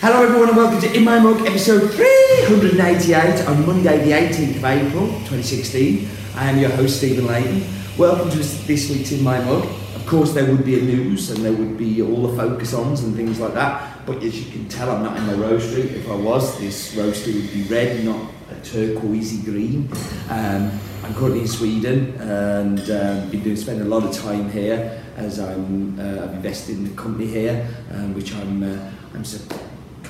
Hello 0.00 0.22
everyone 0.22 0.46
and 0.46 0.56
welcome 0.56 0.80
to 0.80 0.96
In 0.96 1.02
My 1.02 1.18
Mug 1.18 1.44
episode 1.44 1.90
388 1.90 3.48
on 3.48 3.66
Monday 3.66 4.04
the 4.04 4.12
18th 4.12 4.54
of 4.54 4.64
April 4.64 5.06
2016. 5.26 6.08
I 6.36 6.48
am 6.48 6.60
your 6.60 6.70
host 6.70 6.98
Stephen 6.98 7.26
Leighton. 7.26 7.64
Welcome 7.98 8.30
to 8.30 8.38
this 8.38 8.88
week's 8.90 9.10
In 9.10 9.24
My 9.24 9.40
Mug. 9.40 9.64
Of 9.96 10.06
course 10.06 10.34
there 10.34 10.48
would 10.48 10.64
be 10.64 10.78
a 10.78 10.82
news 10.82 11.30
and 11.30 11.44
there 11.44 11.52
would 11.52 11.76
be 11.76 12.00
all 12.00 12.28
the 12.28 12.36
focus 12.36 12.74
ons 12.74 13.02
and 13.02 13.16
things 13.16 13.40
like 13.40 13.54
that 13.54 14.06
but 14.06 14.22
as 14.22 14.38
you 14.38 14.52
can 14.52 14.68
tell 14.68 14.88
I'm 14.88 15.02
not 15.02 15.16
in 15.16 15.26
my 15.26 15.32
roastery. 15.32 15.90
If 15.90 16.08
I 16.08 16.14
was 16.14 16.60
this 16.60 16.94
roastery 16.94 17.34
would 17.34 17.52
be 17.52 17.64
red 17.64 18.04
not 18.04 18.30
a 18.52 18.54
turquoisey 18.62 19.44
green. 19.44 19.90
Um, 20.30 20.78
I'm 21.02 21.14
currently 21.14 21.40
in 21.40 21.48
Sweden 21.48 22.14
and 22.20 22.78
um, 22.78 23.30
been 23.30 23.42
doing 23.42 23.56
spending 23.56 23.84
a 23.84 23.90
lot 23.90 24.04
of 24.04 24.16
time 24.16 24.48
here 24.48 25.02
as 25.16 25.40
I'm 25.40 25.98
uh, 25.98 26.22
I've 26.22 26.34
invested 26.34 26.76
in 26.76 26.84
the 26.84 26.94
company 26.94 27.26
here 27.26 27.68
um, 27.90 28.14
which 28.14 28.32
I'm 28.36 28.62
uh, 28.62 28.90
I'm 29.12 29.24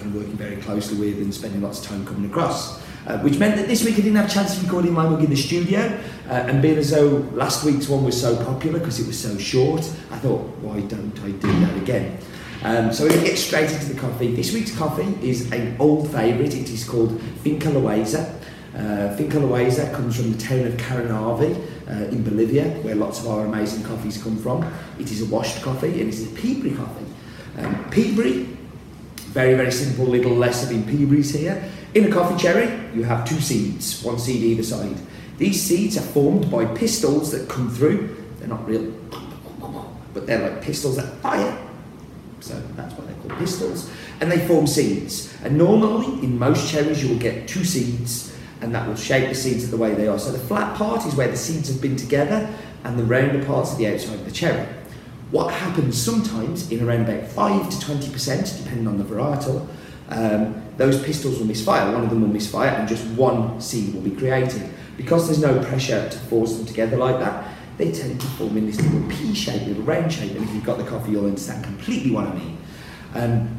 of 0.07 0.15
working 0.15 0.37
very 0.37 0.57
closely 0.57 0.99
with 0.99 1.19
and 1.19 1.35
spending 1.35 1.61
lots 1.61 1.81
of 1.81 1.87
time 1.89 2.07
coming 2.07 2.31
across. 2.31 2.81
Uh, 3.07 3.19
which 3.21 3.39
meant 3.39 3.57
that 3.57 3.67
this 3.67 3.85
week 3.85 3.95
I 3.95 3.99
didn't 3.99 4.17
have 4.17 4.31
a 4.31 4.33
chance 4.33 4.59
to 4.59 4.65
record 4.65 4.85
in 4.85 4.93
my 4.93 5.09
mug 5.09 5.25
in 5.25 5.31
the 5.31 5.37
studio 5.37 5.81
uh, 6.29 6.33
and 6.33 6.61
being 6.61 6.77
as 6.77 6.91
though 6.91 7.27
last 7.33 7.65
week's 7.65 7.89
one 7.89 8.05
was 8.05 8.21
so 8.21 8.37
popular 8.45 8.81
because 8.81 9.01
it 9.01 9.07
was 9.07 9.19
so 9.19 9.39
short 9.39 9.81
I 10.11 10.19
thought 10.19 10.43
why 10.59 10.81
don't 10.81 11.19
I 11.21 11.31
do 11.31 11.61
that 11.61 11.77
again 11.79 12.19
um, 12.65 12.93
so 12.93 13.05
we're 13.05 13.11
going 13.11 13.23
to 13.23 13.31
get 13.31 13.39
straight 13.39 13.71
into 13.71 13.93
the 13.93 14.01
coffee. 14.01 14.35
This 14.35 14.53
week's 14.53 14.77
coffee 14.77 15.17
is 15.23 15.53
an 15.53 15.77
old 15.79 16.11
favourite. 16.11 16.55
It 16.57 16.69
is 16.71 16.83
called 16.87 17.21
Finca 17.45 17.69
Loaiza. 17.69 18.35
Uh, 18.75 19.17
Finca 19.17 19.39
Loaiza 19.39 19.95
comes 19.95 20.17
from 20.17 20.33
the 20.33 20.39
town 20.39 20.67
of 20.67 20.75
Caranavi 20.75 21.55
uh, 21.89 21.93
in 22.11 22.25
Bolivia, 22.25 22.65
where 22.83 22.97
lots 22.97 23.21
of 23.21 23.29
our 23.29 23.47
amazing 23.47 23.85
coffees 23.85 24.21
come 24.21 24.37
from. 24.37 24.65
It 24.99 25.13
is 25.13 25.23
a 25.23 25.27
washed 25.27 25.63
coffee 25.63 26.01
and 26.01 26.13
it 26.13 26.15
is 26.15 26.25
a 26.25 26.37
peaberry 26.37 26.77
coffee. 26.77 27.07
Um, 27.59 27.91
peaberry 27.91 28.58
very, 29.29 29.55
very 29.55 29.73
simple 29.73 30.05
little 30.05 30.33
lesson 30.33 30.75
in 30.75 30.83
peaberries 30.83 31.37
here. 31.37 31.71
In 31.95 32.05
a 32.05 32.13
coffee 32.13 32.37
cherry, 32.41 32.67
you 32.95 33.05
have 33.05 33.29
two 33.29 33.41
seeds, 33.41 34.03
one 34.03 34.19
seed 34.19 34.43
either 34.43 34.63
side. 34.63 34.97
These 35.39 35.63
seeds 35.63 35.97
are 35.97 36.03
formed 36.03 36.51
by 36.51 36.65
pistils 36.67 37.31
that 37.33 37.49
come 37.49 37.71
through. 37.71 38.17
They're 38.39 38.49
not 38.49 38.67
real, 38.67 38.93
but 40.13 40.27
they're 40.27 40.51
like 40.51 40.63
pistils 40.63 40.97
that 40.97 41.17
fire. 41.19 41.57
So 42.41 42.61
that's 42.75 42.95
why 42.95 43.07
they're 43.07 43.15
called 43.17 43.39
pistils. 43.39 43.91
And 44.21 44.31
they 44.31 44.47
form 44.47 44.67
seeds. 44.67 45.33
And 45.45 45.57
normally, 45.57 46.25
in 46.25 46.39
most 46.39 46.71
cherries, 46.71 47.03
you 47.03 47.11
will 47.11 47.21
get 47.21 47.47
two 47.47 47.65
seeds, 47.65 48.37
and 48.61 48.75
that 48.75 48.87
will 48.87 48.97
shape 48.97 49.29
the 49.29 49.35
seeds 49.35 49.71
the 49.71 49.77
way 49.77 49.95
they 49.95 50.09
are. 50.09 50.19
So 50.19 50.33
the 50.33 50.39
flat 50.39 50.77
part 50.77 51.07
is 51.07 51.15
where 51.15 51.29
the 51.29 51.37
seeds 51.37 51.69
have 51.69 51.81
been 51.81 51.97
together, 51.97 52.53
and 52.85 52.99
the 52.99 53.05
rounder 53.05 53.45
parts 53.45 53.73
are 53.73 53.77
the 53.77 53.89
outside 53.89 54.15
of 54.15 54.25
the 54.25 54.33
cherry. 54.33 54.67
What 55.31 55.53
happens 55.53 56.01
sometimes 56.01 56.71
in 56.71 56.87
around 56.87 57.03
about 57.09 57.29
5 57.29 57.69
to 57.69 57.77
20%, 57.77 58.65
depending 58.65 58.87
on 58.89 58.97
the 58.97 59.05
varietal, 59.05 59.67
um, 60.09 60.63
those 60.79 61.03
pistils 61.03 61.39
will 61.39 61.47
misfire. 61.47 61.93
One 61.93 62.03
of 62.03 62.11
them 62.11 62.23
will 62.23 62.29
misfire 62.29 62.71
and 62.71 62.89
just 62.89 63.07
one 63.09 63.61
seed 63.61 63.93
will 63.93 64.01
be 64.01 64.13
created. 64.13 64.71
Because 64.97 65.27
there's 65.27 65.41
no 65.41 65.63
pressure 65.67 66.09
to 66.09 66.19
force 66.19 66.57
them 66.57 66.65
together 66.65 66.97
like 66.97 67.19
that, 67.21 67.47
they 67.77 67.93
tend 67.93 68.21
to 68.21 68.27
form 68.27 68.57
in 68.57 68.67
this 68.67 68.81
little 68.81 69.09
pea 69.09 69.35
shape, 69.35 69.67
little 69.67 69.83
round 69.83 70.13
shape. 70.13 70.33
And 70.33 70.45
if 70.45 70.55
you've 70.55 70.65
got 70.65 70.79
the 70.79 70.85
coffee, 70.85 71.13
you'll 71.13 71.27
understand 71.27 71.63
completely 71.63 72.11
what 72.11 72.27
I 72.27 72.35
mean. 72.35 72.59
Um, 73.15 73.59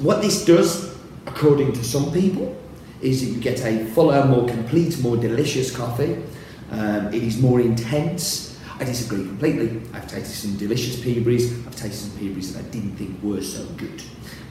what 0.00 0.22
this 0.22 0.44
does, 0.44 0.96
according 1.26 1.72
to 1.72 1.84
some 1.84 2.12
people, 2.12 2.56
is 3.02 3.20
that 3.20 3.34
you 3.34 3.40
get 3.40 3.60
a 3.64 3.84
fuller, 3.86 4.24
more 4.26 4.48
complete, 4.48 4.98
more 5.00 5.16
delicious 5.16 5.74
coffee. 5.74 6.22
Um, 6.70 7.12
it 7.12 7.22
is 7.22 7.38
more 7.38 7.60
intense 7.60 8.49
I 8.80 8.84
disagree 8.84 9.26
completely. 9.26 9.82
I've 9.92 10.08
tasted 10.08 10.34
some 10.34 10.56
delicious 10.56 10.96
peaberries. 10.96 11.66
I've 11.66 11.76
tasted 11.76 12.10
some 12.10 12.18
peaberries 12.18 12.54
that 12.54 12.64
I 12.64 12.68
didn't 12.70 12.96
think 12.96 13.22
were 13.22 13.42
so 13.42 13.62
good. 13.76 14.02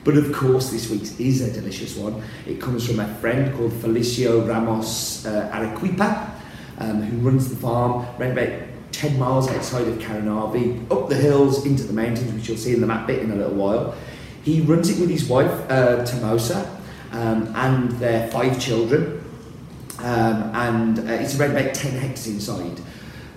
But 0.03 0.17
of 0.17 0.31
course, 0.31 0.69
this 0.69 0.87
week's 0.87 1.19
is 1.19 1.41
a 1.41 1.51
delicious 1.51 1.97
one. 1.97 2.21
It 2.45 2.61
comes 2.61 2.85
from 2.87 2.99
a 2.99 3.07
friend 3.15 3.51
called 3.57 3.71
Felicio 3.71 4.47
Ramos 4.47 5.25
uh, 5.25 5.49
Arequipa, 5.51 6.31
um, 6.77 7.01
who 7.01 7.17
runs 7.27 7.49
the 7.49 7.55
farm 7.55 8.05
around 8.19 8.37
about 8.37 8.67
10 8.91 9.17
miles 9.17 9.49
outside 9.49 9.87
of 9.87 9.97
Caranavi, 9.97 10.91
up 10.91 11.09
the 11.09 11.15
hills 11.15 11.65
into 11.65 11.83
the 11.83 11.93
mountains, 11.93 12.31
which 12.31 12.47
you'll 12.47 12.57
see 12.57 12.73
in 12.73 12.81
the 12.81 12.87
map 12.87 13.07
bit 13.07 13.19
in 13.23 13.31
a 13.31 13.35
little 13.35 13.55
while. 13.55 13.95
He 14.43 14.61
runs 14.61 14.91
it 14.91 14.99
with 14.99 15.09
his 15.09 15.27
wife, 15.27 15.51
uh, 15.71 16.05
Tamosa, 16.05 16.69
um, 17.13 17.51
and 17.55 17.91
their 17.93 18.29
five 18.29 18.59
children. 18.59 19.23
Um, 19.97 20.51
and 20.53 20.99
uh, 20.99 21.13
it's 21.13 21.37
around 21.37 21.57
about 21.57 21.73
10 21.73 21.93
hectares 21.93 22.27
inside. 22.27 22.79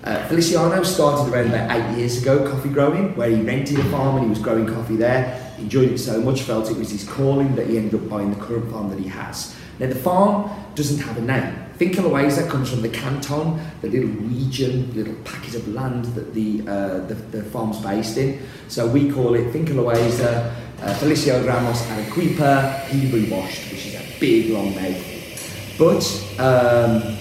Uh, 0.05 0.27
Feliciano 0.27 0.83
started 0.83 1.33
around 1.33 1.47
about 1.49 1.71
eight 1.71 1.99
years 1.99 2.21
ago 2.21 2.51
coffee 2.51 2.69
growing, 2.71 3.15
where 3.15 3.31
he 3.31 3.41
rented 3.41 3.79
a 3.79 3.85
farm 3.85 4.17
and 4.17 4.25
he 4.25 4.31
was 4.31 4.41
growing 4.41 4.67
coffee 4.67 4.97
there. 4.97 5.55
He 5.57 5.63
enjoyed 5.63 5.91
it 5.91 5.99
so 5.99 6.21
much, 6.21 6.43
felt 6.43 6.71
it 6.71 6.77
was 6.77 6.91
his 6.91 7.09
calling 7.09 7.55
that 7.55 7.69
he 7.69 7.79
ended 7.79 7.95
up 7.95 8.09
buying 8.09 8.31
the 8.31 8.41
current 8.41 8.71
farm 8.73 8.91
that 8.91 8.99
he 8.99 9.09
has. 9.09 9.55
Now 9.79 9.87
the 9.87 9.95
farm 9.95 10.51
doesn't 10.75 10.99
have 10.99 11.17
a 11.19 11.21
name. 11.21 11.59
Loaiza 11.79 12.49
comes 12.49 12.71
from 12.71 12.83
the 12.83 12.89
canton, 12.89 13.61
the 13.81 13.89
little 13.89 14.09
region, 14.09 14.95
little 14.95 15.15
packet 15.25 15.57
of 15.57 15.67
land 15.69 16.05
that 16.15 16.33
the, 16.33 16.63
uh, 16.69 17.07
the, 17.07 17.15
the 17.15 17.43
farm's 17.43 17.81
based 17.81 18.17
in. 18.19 18.41
So 18.69 18.87
we 18.87 19.11
call 19.11 19.35
it 19.35 19.53
Loaiza, 19.53 20.55
uh, 20.81 20.95
Felicio 20.95 21.45
Ramos 21.47 21.83
Arequipa, 21.91 22.87
Peaberry 22.89 23.31
Washed, 23.31 23.71
which 23.73 23.87
is 23.87 23.95
a 23.95 24.21
big 24.21 24.51
long 24.51 24.75
mouthful. 24.75 25.13
But 25.79 26.39
um, 26.39 27.17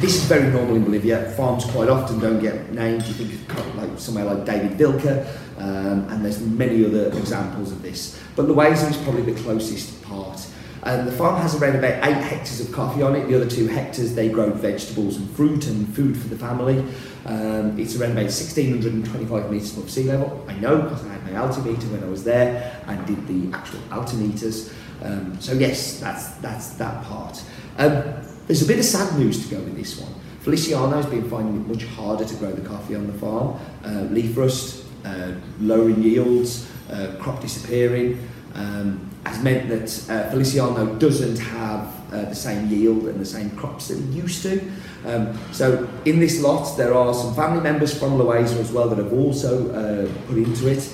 this 0.00 0.16
is 0.16 0.24
very 0.24 0.48
normal 0.50 0.76
in 0.76 0.84
Bolivia. 0.84 1.30
Farms 1.32 1.64
quite 1.64 1.88
often 1.88 2.18
don't 2.20 2.40
get 2.40 2.72
named. 2.72 3.02
You 3.06 3.14
think 3.14 3.52
of 3.52 3.74
like 3.76 3.98
somewhere 3.98 4.24
like 4.24 4.44
David 4.44 4.72
Vilka, 4.72 5.26
um, 5.58 6.08
and 6.08 6.24
there's 6.24 6.40
many 6.40 6.84
other 6.84 7.08
examples 7.18 7.72
of 7.72 7.82
this. 7.82 8.20
But 8.36 8.46
Loaiza 8.46 8.90
is 8.90 8.96
probably 8.98 9.22
the 9.22 9.40
closest 9.42 10.02
part. 10.04 10.46
And 10.84 11.08
the 11.08 11.12
farm 11.12 11.42
has 11.42 11.56
around 11.56 11.76
about 11.76 12.08
eight 12.08 12.22
hectares 12.22 12.60
of 12.60 12.72
coffee 12.72 13.02
on 13.02 13.16
it. 13.16 13.26
The 13.26 13.34
other 13.34 13.50
two 13.50 13.66
hectares, 13.66 14.14
they 14.14 14.28
grow 14.28 14.50
vegetables 14.50 15.16
and 15.16 15.28
fruit 15.30 15.66
and 15.66 15.92
food 15.94 16.16
for 16.16 16.28
the 16.28 16.38
family. 16.38 16.78
Um, 17.26 17.78
it's 17.78 17.96
around 17.96 18.12
about 18.12 18.24
1,625 18.24 19.50
metres 19.50 19.76
above 19.76 19.90
sea 19.90 20.04
level. 20.04 20.44
I 20.48 20.54
know 20.54 20.80
because 20.82 21.04
I 21.04 21.08
had 21.08 21.24
my 21.24 21.36
altimeter 21.36 21.88
when 21.88 22.04
I 22.04 22.06
was 22.06 22.22
there 22.22 22.80
and 22.86 23.04
did 23.06 23.26
the 23.26 23.56
actual 23.56 23.80
altimeters. 23.90 24.72
Um, 25.02 25.40
so 25.40 25.52
yes, 25.52 25.98
that's, 25.98 26.30
that's 26.36 26.70
that 26.74 27.04
part. 27.04 27.42
Um, 27.76 28.27
there's 28.48 28.62
a 28.62 28.66
bit 28.66 28.78
of 28.78 28.84
sad 28.84 29.16
news 29.18 29.46
to 29.46 29.54
go 29.54 29.62
with 29.62 29.76
this 29.76 30.00
one. 30.00 30.12
Feliciano's 30.40 31.06
been 31.06 31.28
finding 31.28 31.60
it 31.60 31.68
much 31.68 31.84
harder 31.84 32.24
to 32.24 32.34
grow 32.36 32.50
the 32.50 32.66
coffee 32.66 32.94
on 32.94 33.06
the 33.06 33.12
farm. 33.12 33.60
Uh, 33.84 34.08
leaf 34.10 34.36
rust, 34.36 34.86
uh, 35.04 35.32
lowering 35.60 36.02
yields, 36.02 36.68
uh, 36.90 37.14
crop 37.20 37.40
disappearing, 37.42 38.26
um, 38.54 39.08
has 39.26 39.42
meant 39.42 39.68
that 39.68 40.10
uh, 40.10 40.30
Feliciano 40.30 40.94
doesn't 40.94 41.38
have 41.38 41.94
uh, 42.10 42.24
the 42.24 42.34
same 42.34 42.66
yield 42.68 43.04
and 43.04 43.20
the 43.20 43.26
same 43.26 43.50
crops 43.50 43.88
that 43.88 43.98
it 43.98 44.04
used 44.06 44.42
to. 44.42 44.60
Um, 45.04 45.38
so 45.52 45.86
in 46.06 46.18
this 46.18 46.40
lot, 46.40 46.74
there 46.78 46.94
are 46.94 47.12
some 47.12 47.34
family 47.34 47.60
members 47.60 47.96
from 47.96 48.12
Loaiza 48.12 48.56
as 48.56 48.72
well 48.72 48.88
that 48.88 48.98
have 48.98 49.12
also 49.12 49.70
uh, 49.72 50.26
put 50.26 50.38
into 50.38 50.68
it. 50.68 50.90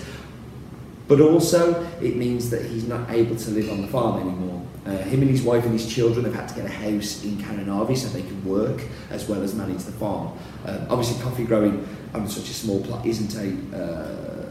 But 1.06 1.20
also, 1.20 1.84
it 2.00 2.16
means 2.16 2.50
that 2.50 2.64
he's 2.64 2.88
not 2.88 3.10
able 3.10 3.36
to 3.36 3.50
live 3.50 3.70
on 3.70 3.82
the 3.82 3.88
farm 3.88 4.20
anymore. 4.20 4.62
Uh, 4.86 4.98
him 4.98 5.22
and 5.22 5.30
his 5.30 5.42
wife 5.42 5.64
and 5.64 5.72
his 5.72 5.92
children 5.92 6.24
have 6.24 6.34
had 6.34 6.48
to 6.48 6.54
get 6.54 6.66
a 6.66 6.72
house 6.72 7.24
in 7.24 7.36
Caranavi 7.36 7.96
so 7.96 8.08
they 8.08 8.22
can 8.22 8.44
work 8.44 8.82
as 9.10 9.28
well 9.28 9.42
as 9.42 9.54
manage 9.54 9.82
the 9.84 9.92
farm. 9.92 10.36
Uh, 10.64 10.86
obviously, 10.90 11.22
coffee 11.22 11.44
growing 11.44 11.86
on 12.14 12.28
such 12.28 12.50
a 12.50 12.54
small 12.54 12.82
plot 12.82 13.04
isn't 13.06 13.34
a, 13.34 13.76
uh, 13.76 14.50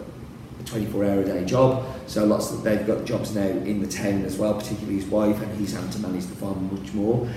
24 0.65 1.05
hour 1.05 1.19
a 1.21 1.25
day 1.25 1.45
job, 1.45 1.85
so 2.07 2.25
lots 2.25 2.51
of, 2.51 2.63
they've 2.63 2.87
got 2.87 3.05
jobs 3.05 3.35
now 3.35 3.41
in 3.41 3.81
the 3.81 3.87
town 3.87 4.23
as 4.25 4.37
well, 4.37 4.53
particularly 4.53 4.95
his 4.95 5.05
wife, 5.05 5.39
and 5.41 5.55
he's 5.57 5.73
having 5.73 5.89
to 5.91 5.99
manage 5.99 6.25
the 6.25 6.35
farm 6.35 6.69
much 6.73 6.93
more. 6.93 7.29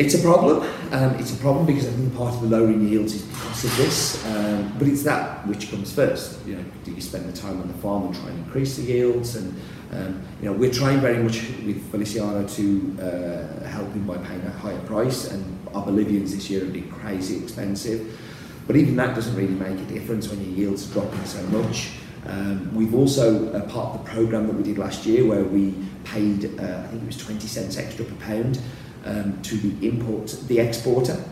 It's 0.00 0.14
a 0.14 0.18
problem. 0.18 0.66
Um, 0.92 1.14
it's 1.16 1.34
a 1.34 1.36
problem 1.36 1.66
because 1.66 1.86
I 1.86 1.90
think 1.90 2.16
part 2.16 2.32
of 2.32 2.40
the 2.40 2.46
lowering 2.46 2.88
yields 2.88 3.12
is 3.12 3.20
because 3.20 3.64
of 3.66 3.76
this. 3.76 4.26
Um, 4.28 4.72
but 4.78 4.88
it's 4.88 5.02
that 5.02 5.46
which 5.46 5.70
comes 5.70 5.92
first. 5.92 6.38
You 6.46 6.56
know, 6.56 6.64
do 6.84 6.92
you 6.92 7.02
spend 7.02 7.30
the 7.30 7.36
time 7.36 7.60
on 7.60 7.68
the 7.68 7.74
farm 7.74 8.06
and 8.06 8.14
try 8.14 8.30
and 8.30 8.38
increase 8.46 8.76
the 8.76 8.84
yields? 8.84 9.36
And 9.36 9.60
um, 9.92 10.22
you 10.40 10.46
know, 10.46 10.54
we're 10.54 10.72
trying 10.72 11.00
very 11.00 11.22
much 11.22 11.42
with 11.66 11.90
Feliciano 11.90 12.48
to 12.48 12.96
uh, 12.98 13.68
help 13.68 13.92
him 13.92 14.06
by 14.06 14.16
paying 14.16 14.40
a 14.40 14.50
higher 14.50 14.80
price. 14.86 15.30
And 15.30 15.44
our 15.74 15.84
Bolivians 15.84 16.34
this 16.34 16.48
year 16.48 16.60
have 16.60 16.72
been 16.72 16.90
crazy 16.90 17.36
expensive. 17.36 18.18
But 18.66 18.76
even 18.76 18.96
that 18.96 19.14
doesn't 19.14 19.36
really 19.36 19.52
make 19.52 19.78
a 19.78 19.92
difference 19.92 20.30
when 20.30 20.42
your 20.42 20.54
yields 20.58 20.90
are 20.90 20.94
dropping 20.94 21.26
so 21.26 21.42
much. 21.48 21.90
Um, 22.24 22.74
we've 22.74 22.94
also, 22.94 23.52
uh, 23.52 23.68
part 23.68 23.94
of 23.94 24.04
the 24.04 24.10
programme 24.10 24.46
that 24.46 24.56
we 24.56 24.62
did 24.62 24.78
last 24.78 25.04
year 25.04 25.26
where 25.26 25.44
we 25.44 25.74
paid, 26.04 26.58
uh, 26.58 26.84
I 26.84 26.86
think 26.86 27.02
it 27.02 27.06
was 27.06 27.18
20 27.18 27.46
cents 27.46 27.76
extra 27.76 28.06
per 28.06 28.14
pound 28.14 28.60
um, 29.04 29.40
to 29.42 29.56
the 29.56 29.88
import, 29.88 30.34
the 30.46 30.58
exporter. 30.58 31.22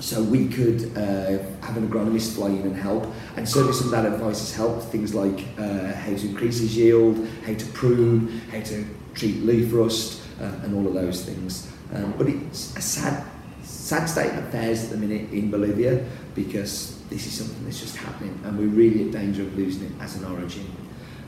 So 0.00 0.22
we 0.22 0.48
could 0.48 0.96
uh, 0.96 1.38
have 1.64 1.76
an 1.76 1.88
agronomist 1.88 2.34
fly 2.34 2.48
in 2.48 2.62
and 2.62 2.76
help, 2.76 3.06
and 3.36 3.48
certainly 3.48 3.72
some 3.72 3.86
of 3.86 3.92
that 3.92 4.04
advice 4.04 4.40
has 4.40 4.54
helped. 4.54 4.84
Things 4.84 5.14
like 5.14 5.44
uh, 5.58 5.92
how 5.92 6.14
to 6.14 6.28
increase 6.28 6.60
his 6.60 6.76
yield, 6.76 7.26
how 7.46 7.54
to 7.54 7.66
prune, 7.66 8.40
how 8.52 8.60
to 8.60 8.84
treat 9.14 9.42
leaf 9.42 9.72
rust, 9.72 10.22
uh, 10.40 10.44
and 10.62 10.74
all 10.74 10.86
of 10.86 10.94
those 10.94 11.24
things. 11.24 11.72
Um, 11.94 12.14
but 12.18 12.28
it's 12.28 12.76
a 12.76 12.80
sad, 12.80 13.24
sad 13.62 14.06
state 14.06 14.32
of 14.32 14.44
affairs 14.44 14.84
at 14.84 14.90
the 14.90 14.96
minute 14.96 15.30
in 15.30 15.50
Bolivia 15.50 16.04
because 16.34 17.02
this 17.08 17.26
is 17.26 17.32
something 17.32 17.64
that's 17.64 17.80
just 17.80 17.96
happening, 17.96 18.38
and 18.44 18.58
we're 18.58 18.66
really 18.66 19.02
in 19.02 19.10
danger 19.10 19.42
of 19.42 19.56
losing 19.56 19.86
it 19.86 19.92
as 20.00 20.16
an 20.16 20.24
origin. 20.24 20.66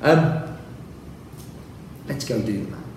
Um, 0.03 0.59
let's 2.07 2.25
go 2.25 2.41
do 2.43 2.67
that 2.67 2.88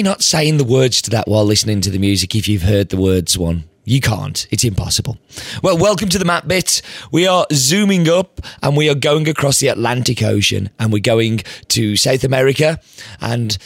Try 0.00 0.08
not 0.08 0.22
saying 0.22 0.56
the 0.56 0.64
words 0.64 1.02
to 1.02 1.10
that 1.10 1.28
while 1.28 1.44
listening 1.44 1.82
to 1.82 1.90
the 1.90 1.98
music 1.98 2.34
if 2.34 2.48
you've 2.48 2.62
heard 2.62 2.88
the 2.88 2.96
words 2.96 3.36
one. 3.36 3.64
You 3.84 4.00
can't. 4.00 4.46
It's 4.50 4.64
impossible. 4.64 5.18
Well, 5.62 5.76
welcome 5.76 6.08
to 6.08 6.18
the 6.18 6.24
map 6.24 6.48
bit. 6.48 6.80
We 7.12 7.26
are 7.26 7.46
zooming 7.52 8.08
up 8.08 8.40
and 8.62 8.78
we 8.78 8.88
are 8.88 8.94
going 8.94 9.28
across 9.28 9.58
the 9.58 9.68
Atlantic 9.68 10.22
Ocean 10.22 10.70
and 10.78 10.90
we're 10.90 11.02
going 11.02 11.42
to 11.68 11.96
South 11.96 12.24
America 12.24 12.80
and 13.20 13.58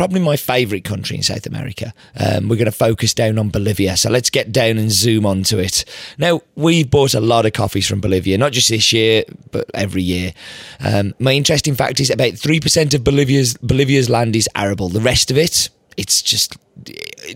probably 0.00 0.18
my 0.18 0.34
favourite 0.34 0.82
country 0.82 1.14
in 1.14 1.22
South 1.22 1.44
America. 1.44 1.92
Um, 2.16 2.48
we're 2.48 2.56
going 2.56 2.64
to 2.64 2.72
focus 2.72 3.12
down 3.12 3.38
on 3.38 3.50
Bolivia. 3.50 3.98
So 3.98 4.08
let's 4.08 4.30
get 4.30 4.50
down 4.50 4.78
and 4.78 4.90
zoom 4.90 5.26
onto 5.26 5.58
it. 5.58 5.84
Now, 6.16 6.40
we've 6.54 6.88
bought 6.88 7.12
a 7.12 7.20
lot 7.20 7.44
of 7.44 7.52
coffees 7.52 7.86
from 7.86 8.00
Bolivia, 8.00 8.38
not 8.38 8.52
just 8.52 8.70
this 8.70 8.94
year, 8.94 9.24
but 9.50 9.70
every 9.74 10.00
year. 10.00 10.32
Um, 10.82 11.12
my 11.18 11.32
interesting 11.32 11.74
fact 11.74 12.00
is 12.00 12.08
about 12.08 12.32
3% 12.32 12.94
of 12.94 13.04
Bolivia's, 13.04 13.58
Bolivia's 13.58 14.08
land 14.08 14.34
is 14.36 14.48
arable. 14.54 14.88
The 14.88 15.00
rest 15.00 15.30
of 15.30 15.36
it, 15.36 15.68
it's 16.00 16.22
just 16.22 16.56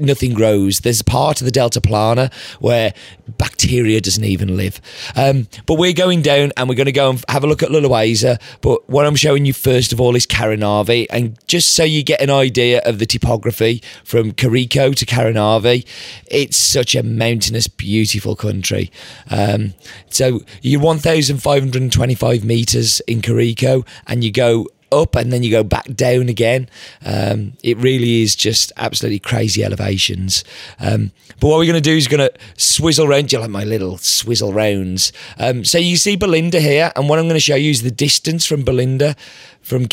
nothing 0.01 0.33
grows. 0.33 0.81
There's 0.81 1.03
a 1.03 1.05
part 1.05 1.43
of 1.43 1.45
the 1.45 1.51
Delta 1.51 1.79
Plana 1.79 2.31
where 2.61 2.95
bacteria 3.37 4.01
doesn't 4.01 4.25
even 4.25 4.57
live. 4.57 4.81
Um, 5.15 5.49
but 5.67 5.75
we're 5.75 5.93
going 5.93 6.23
down 6.23 6.51
and 6.57 6.67
we're 6.67 6.75
going 6.75 6.87
to 6.87 6.93
go 6.93 7.11
and 7.11 7.23
have 7.29 7.45
a 7.45 7.47
look 7.47 7.63
at 7.63 7.69
Loayza. 7.69 8.41
But 8.63 8.89
what 8.89 9.05
I'm 9.05 9.17
showing 9.17 9.45
you 9.45 9.53
first 9.53 9.93
of 9.93 10.01
all 10.01 10.17
is 10.17 10.27
Caranavi. 10.27 11.07
And 11.11 11.37
just 11.47 11.75
so 11.75 11.85
you 11.85 12.03
get 12.03 12.23
an 12.23 12.31
idea 12.31 12.81
of 12.87 12.99
the 12.99 13.05
topography 13.05 13.83
from 14.03 14.33
Coroico 14.33 14.95
to 14.97 15.05
Caranavi, 15.05 15.87
it's 16.31 16.57
such 16.57 16.95
a 16.95 17.03
mountainous, 17.03 17.69
beautiful 17.69 18.37
country. 18.37 18.91
Um, 19.31 19.75
so 20.09 20.41
you're 20.63 20.81
1,525 20.81 22.45
metres 22.45 23.01
in 23.01 23.21
Coroico 23.21 23.87
and 24.07 24.25
you 24.25 24.33
go 24.33 24.69
up 24.95 25.15
and 25.17 25.33
then 25.33 25.43
you 25.43 25.51
go 25.51 25.65
back 25.65 25.87
down 25.95 26.29
again. 26.29 26.69
Um, 27.05 27.55
it 27.63 27.77
really 27.79 28.23
is 28.23 28.37
just 28.37 28.73
absolutely 28.77 29.19
crazy 29.19 29.65
elevations. 29.65 30.45
Um, 30.79 31.13
but 31.41 31.49
what 31.49 31.59
we're 31.59 31.67
going 31.67 31.75
to 31.75 31.81
do 31.81 31.97
is 31.97 32.09
going 32.09 32.29
to 32.29 32.33
swizzle 32.57 33.09
round. 33.09 33.33
You 33.33 33.41
like 33.41 33.51
my 33.51 33.65
little 33.65 33.99
swizzle 33.99 34.53
rounds. 34.53 35.13
Um, 35.39 35.65
so 35.65 35.79
you 35.79 35.97
see 35.97 36.17
Belinda 36.17 36.61
here, 36.61 36.93
and 36.97 37.09
what 37.09 37.19
I'm 37.19 37.27
going 37.27 37.35
to 37.35 37.41
show 37.41 37.57
you 37.57 37.71
is 37.71 37.83
the 37.83 37.91
distance 37.91 38.47
from 38.47 38.63
Belinda. 38.63 39.17
From 39.61 39.87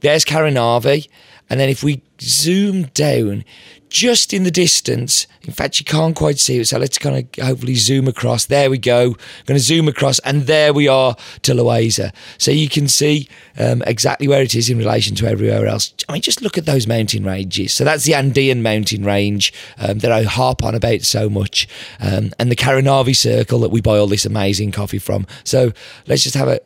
there's 0.00 0.24
Caranavi, 0.24 1.08
and 1.50 1.60
then 1.60 1.68
if 1.68 1.82
we 1.82 2.02
zoom 2.20 2.84
down, 2.94 3.44
just 3.88 4.32
in 4.32 4.42
the 4.42 4.50
distance. 4.50 5.26
In 5.42 5.52
fact, 5.52 5.78
you 5.78 5.84
can't 5.84 6.16
quite 6.16 6.38
see 6.38 6.58
it. 6.58 6.66
So 6.66 6.78
let's 6.78 6.98
kind 6.98 7.16
of 7.16 7.44
hopefully 7.44 7.74
zoom 7.74 8.08
across. 8.08 8.46
There 8.46 8.70
we 8.70 8.78
go. 8.78 9.10
Going 9.46 9.58
to 9.58 9.60
zoom 9.60 9.88
across, 9.88 10.18
and 10.20 10.42
there 10.42 10.72
we 10.72 10.88
are 10.88 11.16
to 11.42 11.52
Loayza. 11.52 12.12
So 12.38 12.50
you 12.50 12.68
can 12.68 12.88
see 12.88 13.28
um, 13.58 13.82
exactly 13.86 14.28
where 14.28 14.42
it 14.42 14.54
is 14.54 14.68
in 14.68 14.78
relation 14.78 15.14
to 15.16 15.26
everywhere 15.26 15.66
else. 15.66 15.94
I 16.08 16.12
mean, 16.12 16.22
just 16.22 16.42
look 16.42 16.58
at 16.58 16.66
those 16.66 16.86
mountain 16.86 17.24
ranges. 17.24 17.72
So 17.72 17.84
that's 17.84 18.04
the 18.04 18.14
Andean 18.14 18.62
mountain 18.62 19.04
range 19.04 19.52
um, 19.78 19.98
that 19.98 20.12
I 20.12 20.24
harp 20.24 20.62
on 20.64 20.74
about 20.74 21.02
so 21.02 21.28
much, 21.28 21.68
um, 22.00 22.32
and 22.38 22.50
the 22.50 22.56
Caranavi 22.56 23.16
Circle 23.16 23.60
that 23.60 23.70
we 23.70 23.80
buy 23.80 23.98
all 23.98 24.06
this 24.06 24.26
amazing 24.26 24.72
coffee 24.72 24.98
from. 24.98 25.26
So 25.44 25.72
let's 26.06 26.22
just 26.22 26.36
have 26.36 26.48
a 26.48 26.60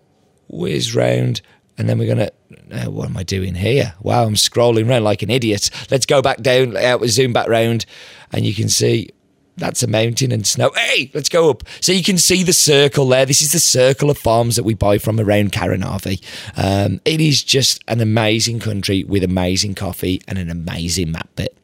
whiz 0.48 0.94
round 0.94 1.42
and 1.80 1.88
then 1.88 1.98
we're 1.98 2.14
going 2.14 2.28
to, 2.28 2.32
uh, 2.86 2.90
what 2.90 3.08
am 3.08 3.16
I 3.16 3.22
doing 3.22 3.54
here? 3.54 3.94
Wow, 4.02 4.26
I'm 4.26 4.34
scrolling 4.34 4.86
around 4.86 5.02
like 5.02 5.22
an 5.22 5.30
idiot. 5.30 5.70
Let's 5.90 6.04
go 6.04 6.20
back 6.20 6.42
down, 6.42 6.76
out, 6.76 7.02
zoom 7.06 7.32
back 7.32 7.48
round, 7.48 7.86
and 8.34 8.44
you 8.44 8.52
can 8.52 8.68
see 8.68 9.08
that's 9.56 9.82
a 9.82 9.86
mountain 9.86 10.30
and 10.30 10.46
snow. 10.46 10.70
Hey, 10.76 11.10
let's 11.14 11.30
go 11.30 11.48
up. 11.48 11.62
So 11.80 11.92
you 11.92 12.02
can 12.02 12.18
see 12.18 12.42
the 12.42 12.52
circle 12.52 13.08
there. 13.08 13.24
This 13.24 13.40
is 13.40 13.52
the 13.52 13.60
circle 13.60 14.10
of 14.10 14.18
farms 14.18 14.56
that 14.56 14.64
we 14.64 14.74
buy 14.74 14.98
from 14.98 15.18
around 15.18 15.52
Caranavi. 15.52 16.22
Um, 16.54 17.00
it 17.06 17.22
is 17.22 17.42
just 17.42 17.82
an 17.88 18.02
amazing 18.02 18.60
country 18.60 19.02
with 19.02 19.24
amazing 19.24 19.74
coffee 19.74 20.20
and 20.28 20.38
an 20.38 20.50
amazing 20.50 21.12
map 21.12 21.30
bit. 21.34 21.56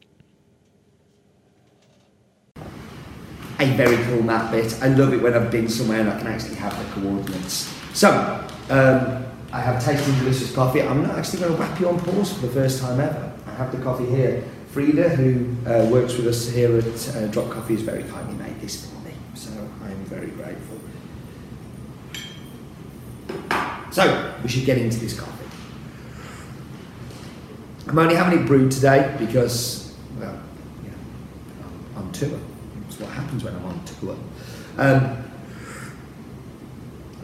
A 3.58 3.66
very 3.76 4.02
cool 4.04 4.22
map 4.22 4.50
bit. 4.50 4.82
I 4.82 4.88
love 4.88 5.12
it 5.12 5.20
when 5.20 5.34
I've 5.34 5.50
been 5.50 5.68
somewhere 5.68 6.00
and 6.00 6.08
I 6.08 6.18
can 6.18 6.28
actually 6.28 6.56
have 6.56 6.74
the 6.78 7.00
coordinates. 7.00 7.70
So, 7.92 8.10
um, 8.70 9.26
I 9.56 9.60
have 9.60 9.82
tasted 9.82 10.14
delicious 10.18 10.54
coffee. 10.54 10.82
I'm 10.82 11.02
not 11.02 11.16
actually 11.16 11.38
going 11.40 11.52
to 11.52 11.58
wrap 11.58 11.80
you 11.80 11.88
on 11.88 11.98
pause 11.98 12.30
for 12.30 12.40
the 12.46 12.52
first 12.52 12.78
time 12.78 13.00
ever. 13.00 13.32
I 13.46 13.52
have 13.52 13.72
the 13.72 13.82
coffee 13.82 14.04
here. 14.04 14.44
Frida, 14.72 15.08
who 15.08 15.56
uh, 15.66 15.86
works 15.86 16.14
with 16.18 16.26
us 16.26 16.50
here 16.50 16.76
at 16.76 17.16
uh, 17.16 17.26
Drop 17.28 17.50
Coffee, 17.50 17.72
has 17.72 17.82
very 17.82 18.02
kindly 18.02 18.34
made 18.34 18.60
this 18.60 18.84
for 18.84 18.98
me, 19.00 19.12
so 19.32 19.50
I'm 19.82 19.96
very 20.04 20.26
grateful. 20.26 20.78
So, 23.92 24.34
we 24.42 24.50
should 24.50 24.66
get 24.66 24.76
into 24.76 24.98
this 24.98 25.18
coffee. 25.18 25.46
I'm 27.88 27.98
only 27.98 28.14
having 28.14 28.40
it 28.40 28.46
brewed 28.46 28.70
today 28.70 29.16
because, 29.18 29.96
well, 30.20 30.38
you 30.84 30.90
know, 30.90 30.96
I'm 31.96 32.02
on 32.02 32.12
tour. 32.12 32.38
That's 32.82 33.00
what 33.00 33.08
happens 33.08 33.42
when 33.42 33.54
I'm 33.54 33.64
on 33.64 33.82
tour. 33.86 34.18
Um, 34.76 35.25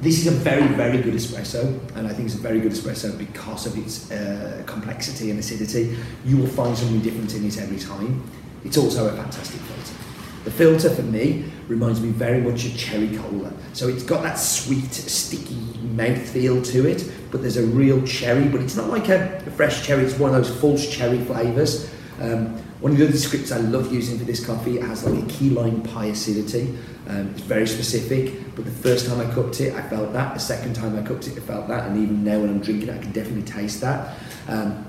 this 0.03 0.19
is 0.19 0.27
a 0.27 0.33
very, 0.33 0.67
very 0.67 1.01
good 1.01 1.15
espresso, 1.15 1.79
and 1.95 2.09
I 2.09 2.13
think 2.13 2.27
it's 2.27 2.35
a 2.35 2.43
very 2.43 2.59
good 2.59 2.73
espresso 2.73 3.17
because 3.17 3.67
of 3.67 3.79
its 3.79 4.11
uh, 4.11 4.65
complexity 4.67 5.31
and 5.31 5.39
acidity. 5.39 5.97
You 6.25 6.39
will 6.39 6.49
find 6.49 6.77
something 6.77 7.01
different 7.01 7.33
in 7.37 7.47
it 7.47 7.57
every 7.57 7.79
time. 7.79 8.21
It's 8.65 8.77
also 8.77 9.07
a 9.07 9.13
fantastic 9.13 9.61
filter. 9.61 9.95
The 10.43 10.51
filter 10.51 10.91
for 10.91 11.03
me 11.03 11.45
reminds 11.69 12.01
me 12.01 12.09
very 12.09 12.41
much 12.41 12.65
of 12.65 12.77
cherry 12.77 13.17
cola. 13.17 13.53
So 13.75 13.87
it's 13.87 14.03
got 14.03 14.25
that 14.25 14.41
sweet, 14.41 14.93
sticky 14.93 15.55
mouthfeel 15.95 16.67
to 16.73 16.89
it, 16.89 17.09
but 17.31 17.41
there's 17.41 17.57
a 17.57 17.67
real 17.67 18.05
cherry, 18.05 18.49
but 18.49 18.61
it's 18.61 18.75
not 18.75 18.89
like 18.89 19.09
a, 19.09 19.41
a 19.47 19.51
fresh 19.53 19.87
cherry, 19.87 20.03
it's 20.03 20.19
one 20.19 20.35
of 20.35 20.45
those 20.45 20.61
false 20.61 20.85
cherry 20.93 21.21
flavours. 21.25 21.89
Um, 22.21 22.57
one 22.81 22.93
of 22.93 22.99
the 22.99 23.07
other 23.07 23.17
scripts 23.17 23.53
I 23.53 23.59
love 23.59 23.93
using 23.93 24.19
for 24.19 24.25
this 24.25 24.45
coffee, 24.45 24.79
it 24.79 24.85
has 24.85 25.05
like 25.05 25.23
a 25.23 25.27
key 25.27 25.51
lime 25.51 25.83
pie 25.83 26.07
acidity. 26.07 26.77
Um, 27.09 27.31
it's 27.31 27.41
very 27.41 27.67
specific, 27.67 28.55
but 28.55 28.65
the 28.65 28.71
first 28.71 29.07
time 29.07 29.21
I 29.21 29.33
cooked 29.33 29.61
it, 29.61 29.75
I 29.75 29.83
felt 29.83 30.13
that. 30.13 30.35
The 30.35 30.41
second 30.41 30.75
time 30.75 30.99
I 30.99 31.03
cooked 31.03 31.27
it, 31.27 31.37
I 31.37 31.41
felt 31.41 31.69
that. 31.69 31.89
And 31.89 32.03
even 32.03 32.25
now 32.25 32.41
when 32.41 32.51
I'm 32.51 32.61
drinking 32.61 32.89
it, 32.89 32.95
I 32.95 32.99
can 32.99 33.13
definitely 33.13 33.43
taste 33.43 33.81
that. 33.81 34.17
Um, 34.49 34.87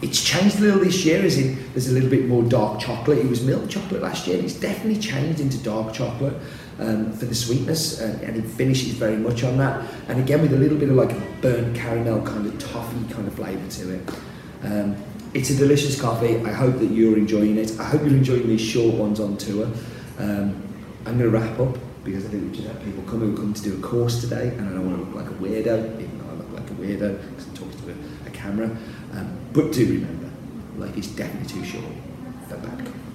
it's 0.00 0.22
changed 0.22 0.58
a 0.58 0.60
little 0.60 0.80
this 0.80 1.04
year, 1.04 1.24
as 1.24 1.38
in 1.38 1.58
there's 1.72 1.88
a 1.88 1.92
little 1.92 2.08
bit 2.10 2.26
more 2.26 2.42
dark 2.44 2.80
chocolate. 2.80 3.18
It 3.18 3.28
was 3.28 3.42
milk 3.42 3.68
chocolate 3.68 4.02
last 4.02 4.26
year, 4.26 4.36
and 4.36 4.44
it's 4.44 4.54
definitely 4.54 5.00
changed 5.00 5.40
into 5.40 5.58
dark 5.58 5.92
chocolate 5.92 6.34
um, 6.78 7.12
for 7.12 7.24
the 7.26 7.34
sweetness, 7.34 8.00
and, 8.00 8.20
and, 8.22 8.36
it 8.36 8.48
finishes 8.48 8.90
very 8.90 9.16
much 9.16 9.42
on 9.42 9.58
that. 9.58 9.84
And 10.06 10.20
again, 10.20 10.40
with 10.40 10.52
a 10.52 10.56
little 10.56 10.78
bit 10.78 10.88
of 10.88 10.94
like 10.94 11.10
a 11.10 11.20
burnt 11.40 11.76
caramel 11.76 12.22
kind 12.22 12.46
of 12.46 12.56
toffee 12.60 13.12
kind 13.12 13.26
of 13.26 13.34
flavour 13.34 13.68
to 13.68 13.94
it. 13.94 14.10
Um, 14.62 14.96
it's 15.38 15.50
a 15.50 15.56
delicious 15.56 16.00
coffee. 16.00 16.36
I 16.44 16.50
hope 16.50 16.80
that 16.80 16.90
you're 16.90 17.16
enjoying 17.16 17.58
it. 17.58 17.78
I 17.78 17.84
hope 17.84 18.02
you're 18.02 18.10
enjoying 18.10 18.48
these 18.48 18.60
short 18.60 18.96
ones 18.96 19.20
on 19.20 19.36
tour. 19.36 19.66
Um, 20.18 20.60
I'm 21.06 21.16
going 21.16 21.18
to 21.18 21.30
wrap 21.30 21.60
up 21.60 21.78
because 22.02 22.26
I 22.26 22.28
think 22.28 22.42
we've 22.42 22.52
just 22.52 22.66
had 22.66 22.82
people 22.82 23.04
come 23.04 23.20
who 23.20 23.36
come 23.36 23.54
to 23.54 23.62
do 23.62 23.78
a 23.78 23.80
course 23.80 24.20
today, 24.20 24.48
and 24.48 24.68
I 24.68 24.72
don't 24.72 24.84
want 24.84 24.98
to 24.98 25.04
look 25.04 25.14
like 25.14 25.32
a 25.32 25.38
weirdo, 25.38 26.00
even 26.00 26.18
though 26.18 26.30
I 26.30 26.34
look 26.34 26.52
like 26.52 26.68
a 26.68 26.74
weirdo 26.74 27.30
because 27.30 27.46
I'm 27.46 27.54
talking 27.54 27.78
to 27.82 27.90
a, 27.90 28.28
a 28.28 28.30
camera. 28.30 28.76
Um, 29.12 29.38
but 29.52 29.72
do 29.72 29.86
remember, 29.86 30.28
life 30.76 30.98
is 30.98 31.06
definitely 31.06 31.48
too 31.48 31.64
short 31.64 31.84
for 32.48 32.56
bad 32.56 32.78
coffee. 32.78 33.07